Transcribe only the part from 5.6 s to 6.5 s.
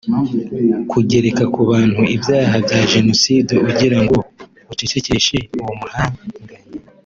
uwo muhanganye